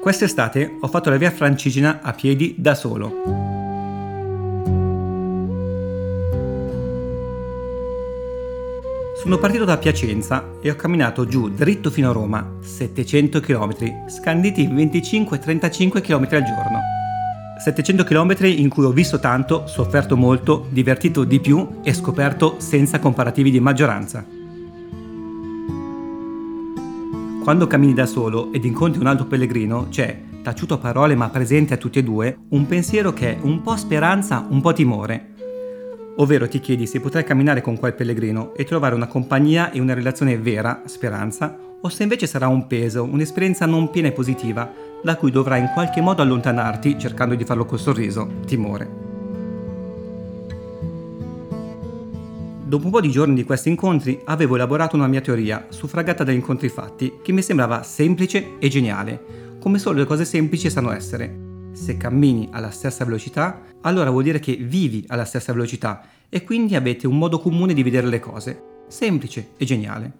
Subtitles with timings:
[0.00, 3.12] Quest'estate ho fatto la via Francigena a piedi da solo.
[9.20, 14.62] Sono partito da Piacenza e ho camminato giù dritto fino a Roma, 700 km, scanditi
[14.62, 16.80] in 25-35 km al giorno.
[17.58, 22.98] 700 km in cui ho visto tanto, sofferto molto, divertito di più e scoperto senza
[22.98, 24.39] comparativi di maggioranza.
[27.42, 31.72] Quando cammini da solo ed incontri un altro pellegrino, c'è, taciuto a parole ma presente
[31.72, 35.28] a tutti e due, un pensiero che è un po' speranza, un po' timore.
[36.16, 39.94] Ovvero ti chiedi se potrai camminare con quel pellegrino e trovare una compagnia e una
[39.94, 44.70] relazione vera, speranza, o se invece sarà un peso, un'esperienza non piena e positiva,
[45.02, 48.99] da cui dovrai in qualche modo allontanarti cercando di farlo col sorriso, timore.
[52.70, 56.36] Dopo un po' di giorni di questi incontri avevo elaborato una mia teoria, suffragata dagli
[56.36, 61.70] incontri fatti, che mi sembrava semplice e geniale, come solo le cose semplici sanno essere.
[61.72, 66.76] Se cammini alla stessa velocità, allora vuol dire che vivi alla stessa velocità e quindi
[66.76, 68.62] avete un modo comune di vedere le cose.
[68.86, 70.12] Semplice e geniale.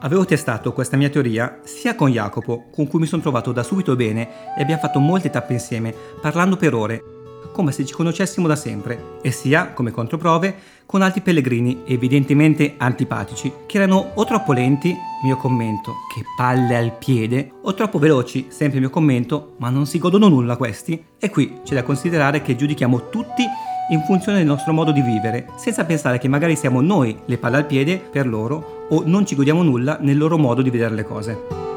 [0.00, 3.94] Avevo testato questa mia teoria sia con Jacopo, con cui mi sono trovato da subito
[3.94, 7.13] bene e abbiamo fatto molte tappe insieme, parlando per ore,
[7.54, 10.54] come se ci conoscessimo da sempre, e sia, come controprove,
[10.86, 16.98] con altri pellegrini evidentemente antipatici, che erano o troppo lenti, mio commento, che palle al
[16.98, 21.00] piede, o troppo veloci, sempre mio commento, ma non si godono nulla questi.
[21.16, 23.44] E qui c'è da considerare che giudichiamo tutti
[23.90, 27.58] in funzione del nostro modo di vivere, senza pensare che magari siamo noi le palle
[27.58, 31.04] al piede per loro o non ci godiamo nulla nel loro modo di vedere le
[31.04, 31.73] cose.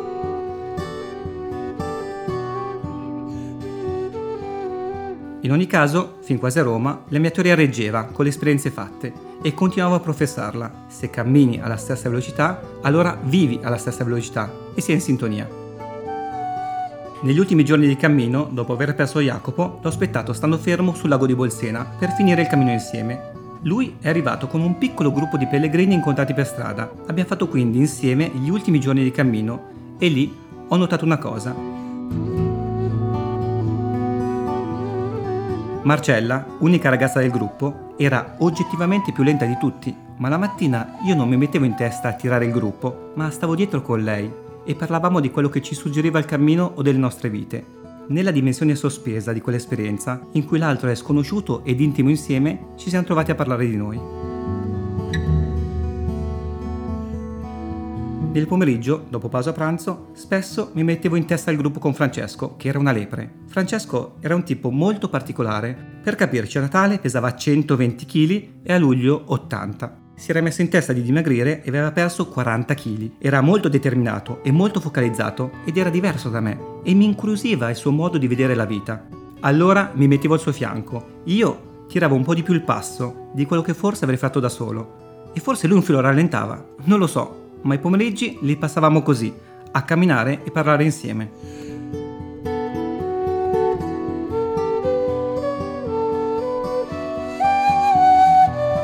[5.47, 9.13] In ogni caso, fin quasi a Roma, la mia teoria reggeva con le esperienze fatte
[9.41, 10.87] e continuavo a professarla.
[10.89, 15.47] Se cammini alla stessa velocità, allora vivi alla stessa velocità e sei in sintonia.
[17.21, 21.25] Negli ultimi giorni di cammino, dopo aver perso Jacopo, l'ho aspettato stando fermo sul lago
[21.25, 23.31] di Bolsena per finire il cammino insieme.
[23.61, 26.91] Lui è arrivato con un piccolo gruppo di pellegrini incontrati per strada.
[27.05, 30.35] Abbiamo fatto quindi insieme gli ultimi giorni di cammino e lì
[30.67, 31.76] ho notato una cosa.
[35.87, 41.15] Marcella, unica ragazza del gruppo, era oggettivamente più lenta di tutti, ma la mattina io
[41.15, 44.29] non mi mettevo in testa a tirare il gruppo, ma stavo dietro con lei
[44.65, 47.65] e parlavamo di quello che ci suggeriva il cammino o delle nostre vite.
[48.07, 53.05] Nella dimensione sospesa di quell'esperienza, in cui l'altro è sconosciuto ed intimo insieme, ci siamo
[53.05, 54.26] trovati a parlare di noi.
[58.37, 62.67] Nel pomeriggio, dopo pausa pranzo, spesso mi mettevo in testa il gruppo con Francesco, che
[62.67, 63.27] era una lepre.
[63.47, 65.75] Francesco era un tipo molto particolare.
[66.03, 69.97] Per capirci, a Natale pesava 120 kg e a luglio 80.
[70.13, 73.11] Si era messo in testa di dimagrire e aveva perso 40 kg.
[73.17, 77.75] Era molto determinato e molto focalizzato ed era diverso da me e mi incuriosiva il
[77.75, 79.03] suo modo di vedere la vita.
[79.39, 81.21] Allora mi mettevo al suo fianco.
[81.23, 84.49] Io tiravo un po' di più il passo di quello che forse avrei fatto da
[84.49, 85.31] solo.
[85.33, 89.33] E forse lui un filo rallentava, non lo so, ma i pomeriggi li passavamo così,
[89.71, 91.31] a camminare e parlare insieme.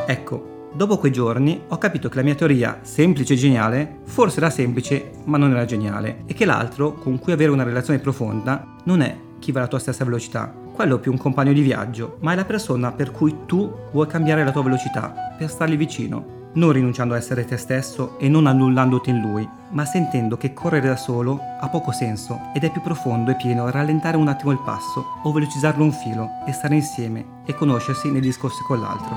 [0.06, 4.50] Ecco, dopo quei giorni ho capito che la mia teoria, semplice e geniale, forse era
[4.50, 9.02] semplice ma non era geniale, e che l'altro, con cui avere una relazione profonda, non
[9.02, 12.36] è chi va alla tua stessa velocità, quello più un compagno di viaggio, ma è
[12.36, 17.14] la persona per cui tu vuoi cambiare la tua velocità, per stargli vicino, non rinunciando
[17.14, 21.40] a essere te stesso e non annullandoti in lui, ma sentendo che correre da solo
[21.60, 25.32] ha poco senso ed è più profondo e pieno rallentare un attimo il passo o
[25.32, 29.16] velocizzarlo un filo e stare insieme e conoscersi nei discorsi con l'altro.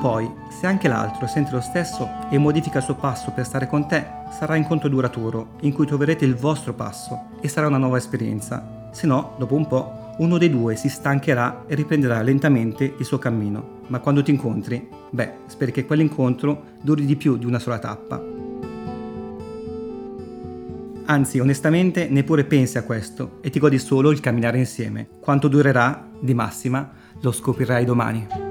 [0.00, 3.86] Poi, se anche l'altro sente lo stesso e modifica il suo passo per stare con
[3.86, 8.79] te, sarà incontro duraturo, in cui troverete il vostro passo e sarà una nuova esperienza,
[8.90, 13.18] se no, dopo un po', uno dei due si stancherà e riprenderà lentamente il suo
[13.18, 13.78] cammino.
[13.86, 18.22] Ma quando ti incontri, beh, speri che quell'incontro duri di più di una sola tappa.
[21.06, 25.08] Anzi, onestamente, neppure pensi a questo e ti godi solo il camminare insieme.
[25.18, 26.88] Quanto durerà, di massima,
[27.20, 28.49] lo scoprirai domani.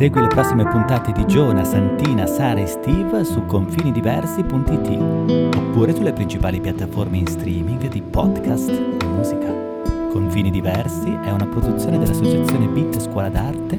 [0.00, 6.58] Segui le prossime puntate di Giona, Santina, Sara e Steve su confinidiversi.it oppure sulle principali
[6.58, 9.52] piattaforme in streaming di podcast e musica.
[10.10, 13.76] Confini Diversi è una produzione dell'associazione Beat Scuola d'Arte